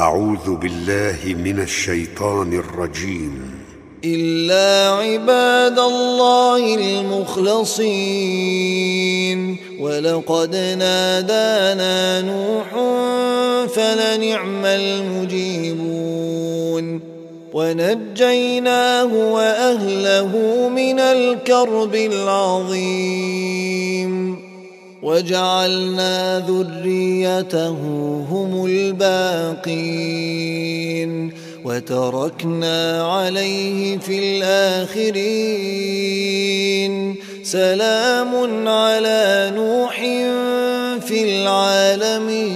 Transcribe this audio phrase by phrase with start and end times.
[0.00, 3.60] أعوذ بالله من الشيطان الرجيم.
[4.04, 7.80] إلا عباد الله المخلصين.
[9.80, 12.74] ولقد نادانا نوح
[13.68, 15.80] فلنعم المجيبون.
[17.52, 20.36] ونجيناه وأهله
[20.68, 23.40] من الكرب العظيم.
[25.02, 27.70] وجعلنا ذريته
[28.30, 29.70] هم الباقين
[31.64, 35.20] وتركنا عليه في الآخرين
[37.42, 40.00] سلام على نوح
[41.06, 42.50] في العالمين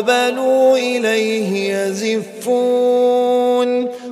[0.00, 3.20] فأقبلوا إليه يزفون.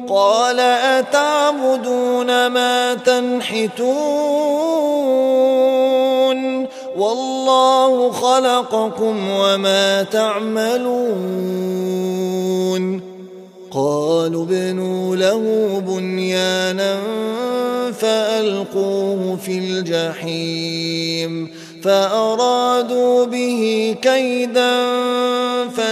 [0.09, 3.89] قال أتعبدون ما تنحتون؟
[6.99, 11.59] والله خلقكم وما تعملون.
[13.71, 15.43] قالوا ابنوا له
[15.87, 16.99] بنيانا
[17.93, 21.51] فألقوه في الجحيم
[21.83, 24.85] فأرادوا به كيدا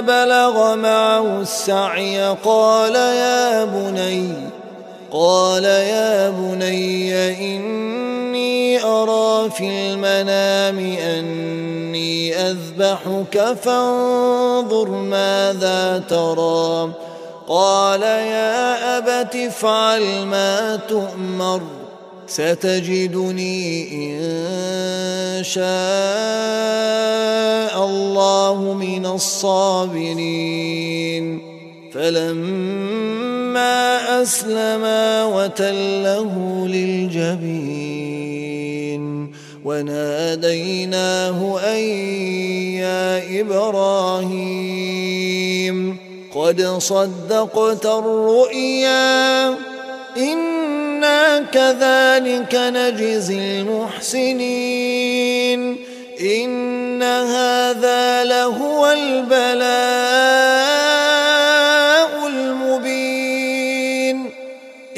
[0.00, 4.32] بلغ معه السعي قال يا بني
[5.12, 16.92] قال يا بني إني أرى في المنام أني أذبحك فانظر ماذا ترى.
[17.48, 21.60] قال يا أبت افعل ما تؤمر.
[22.28, 24.20] ستجدني إن
[25.44, 25.64] شاء
[27.86, 30.78] الله من الصابرين.
[31.94, 33.78] فلما
[34.22, 37.88] أسلما وتله للجبين
[39.64, 41.78] وناديناه أن
[42.76, 44.76] يا إبراهيم
[46.34, 49.48] قد صدقت الرؤيا
[50.16, 50.67] إنا
[51.52, 55.60] كذلك نجزي المحسنين.
[56.20, 59.58] إن هذا لهو البلاء
[62.26, 64.30] المبين.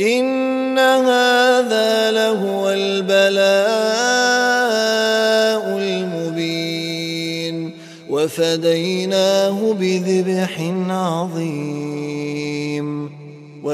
[0.01, 3.31] إن هذا لهو البلاء
[5.79, 7.75] المبين.
[8.11, 8.90] وفديناه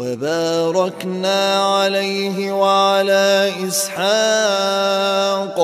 [0.00, 5.56] وباركنا عليه وعلى إسحاق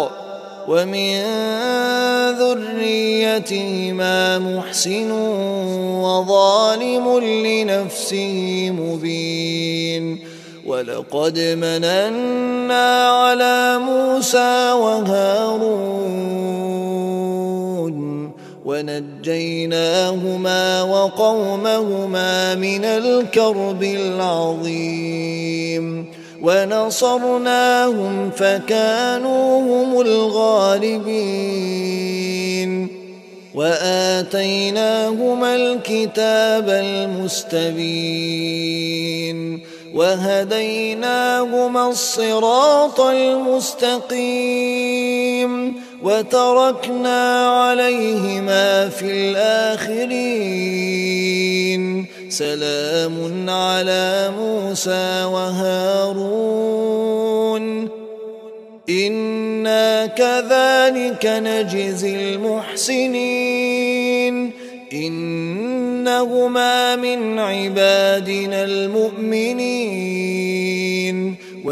[0.68, 1.22] ومن
[2.38, 5.10] ذريتهما محسن
[6.04, 10.18] وظالم لنفسه مبين
[10.66, 16.45] ولقد مننا على موسى وهارون
[18.66, 26.06] ونجيناهما وقومهما من الكرب العظيم.
[26.42, 31.06] ونصرناهم فكانوا هم الغالبين.
[33.54, 37.76] وآتيناهما الكتاب المستبين.
[39.94, 44.26] وهديناهما الصراط المستقيم.
[46.02, 50.16] وتركنا عليهما في الآخرين.
[52.28, 56.86] سلام على موسى وهارون.
[58.90, 64.50] إنا كذلك نجزي المحسنين.
[64.92, 70.55] إنهما من عبادنا المؤمنين.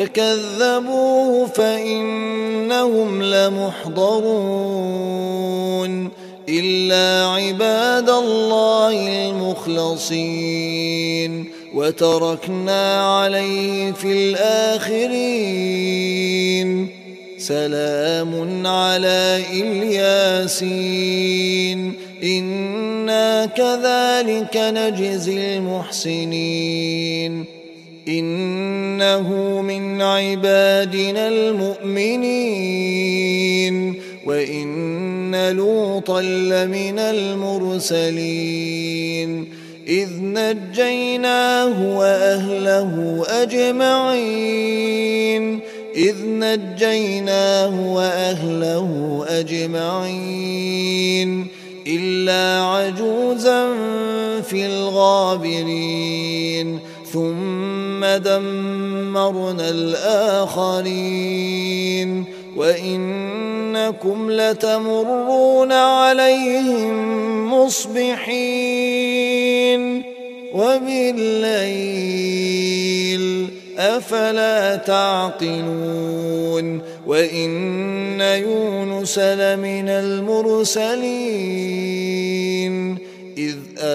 [0.00, 3.90] فكذبوه فإنهم لمحضرون
[6.48, 10.72] إلا عباد الله المخلصين
[11.74, 15.20] وتركنا عليه في الآخرين
[17.38, 21.00] سلام على إلياسين
[22.22, 27.59] إنا كذلك نجزي المحسنين
[28.08, 32.80] إنه من عبادنا المؤمنين
[34.26, 38.80] وإن لوطا لمن المرسلين.
[39.88, 45.00] إذ نجيناه وأهله أجمعين.
[45.96, 50.80] إذ نجيناه وأهله أجمعين.
[51.86, 53.66] إلا عجوزا
[54.42, 56.30] في الغابرين.
[57.12, 57.69] ثم
[58.18, 61.40] دمرنا الآخرين
[62.56, 69.30] وإنكم لتمرون عليهم مصبحين
[70.54, 72.00] وبالليل
[73.78, 81.89] أفلا تعقلون وإن يونس لمن المرسلين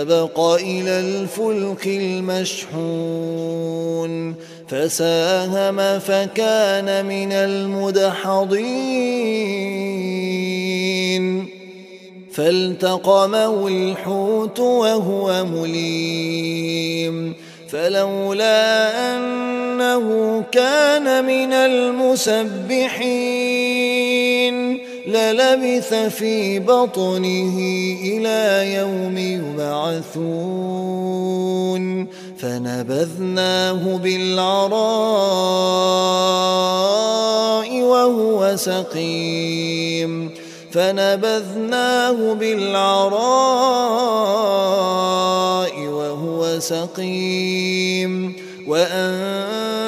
[0.02, 3.16] أبق إلى الفلك المشحون
[4.68, 8.86] فساهم فكان من المدحضين.
[12.34, 17.34] فالتقمه الحوت وهو مليم
[17.70, 22.96] فلولا أنه كان من المسبحين.
[25.08, 27.58] للبث في بطنه
[28.04, 30.26] إلى يوم يبعثون.
[32.38, 34.62] فنبذناه بالعراء
[37.82, 40.32] وهو سقيم.
[40.72, 43.00] فنبذناه بالعراء
[45.80, 48.36] وهو سقيم.
[48.68, 49.86] وأنبتنا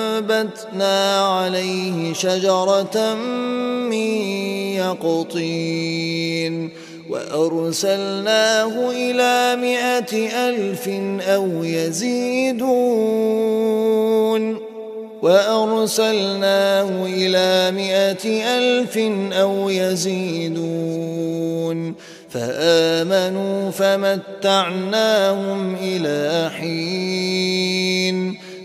[1.21, 3.15] عليه شجرة
[3.89, 4.37] من
[4.88, 6.70] يقطين
[7.10, 10.89] وأرسلناه إلى مائة ألف
[11.22, 12.67] أو يزيدون
[15.22, 18.98] وأرسلناه إلى مائة ألف
[19.34, 21.08] أو يزيدون
[22.29, 24.96] فآمنوا فمتعناهم
[25.75, 28.26] إلى حين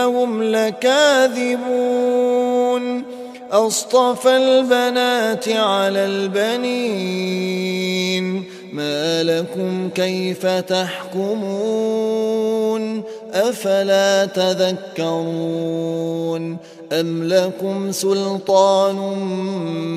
[0.00, 1.60] إنهم لكاذبون.
[3.52, 7.64] أصطفى البنات على البنين.
[8.72, 11.50] ما لكم كيف تحكمون؟
[13.32, 15.36] أفلا تذكرون؟
[16.92, 18.96] أم لكم سلطان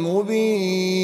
[0.04, 1.04] مبين؟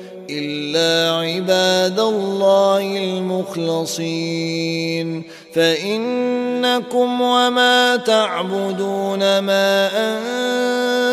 [0.31, 5.23] إلا عباد الله المخلصين.
[5.53, 9.89] فإنكم وما تعبدون ما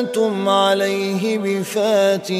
[0.00, 2.38] أنتم عليه بفاتنين.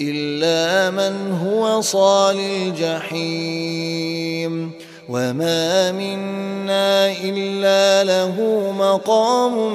[0.00, 4.70] إلا من هو صال الجحيم.
[5.08, 9.72] وما منا إلا له مقام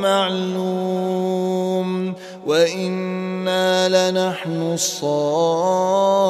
[0.00, 2.14] معلوم.
[3.46, 6.26] وإنا لنحن الصافون